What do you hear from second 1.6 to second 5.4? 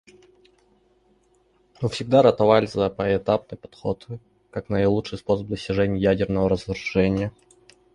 Мы всегда ратовали за поэтапный подход как наилучший